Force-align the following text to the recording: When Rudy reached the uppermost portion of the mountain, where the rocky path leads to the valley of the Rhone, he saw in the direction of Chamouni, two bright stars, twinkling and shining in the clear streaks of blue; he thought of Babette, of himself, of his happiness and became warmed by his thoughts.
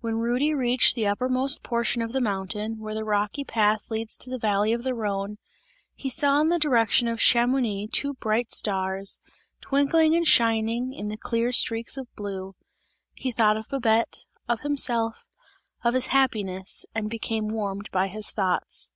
When 0.00 0.14
Rudy 0.20 0.54
reached 0.54 0.94
the 0.94 1.06
uppermost 1.06 1.62
portion 1.62 2.00
of 2.00 2.12
the 2.12 2.22
mountain, 2.22 2.78
where 2.78 2.94
the 2.94 3.04
rocky 3.04 3.44
path 3.44 3.90
leads 3.90 4.16
to 4.16 4.30
the 4.30 4.38
valley 4.38 4.72
of 4.72 4.82
the 4.82 4.94
Rhone, 4.94 5.36
he 5.94 6.08
saw 6.08 6.40
in 6.40 6.48
the 6.48 6.58
direction 6.58 7.06
of 7.06 7.18
Chamouni, 7.20 7.86
two 7.86 8.14
bright 8.14 8.50
stars, 8.50 9.18
twinkling 9.60 10.16
and 10.16 10.26
shining 10.26 10.94
in 10.94 11.08
the 11.10 11.18
clear 11.18 11.52
streaks 11.52 11.98
of 11.98 12.08
blue; 12.16 12.54
he 13.12 13.30
thought 13.30 13.58
of 13.58 13.68
Babette, 13.68 14.24
of 14.48 14.60
himself, 14.60 15.26
of 15.84 15.92
his 15.92 16.06
happiness 16.06 16.86
and 16.94 17.10
became 17.10 17.48
warmed 17.48 17.90
by 17.90 18.06
his 18.06 18.30
thoughts. 18.30 18.90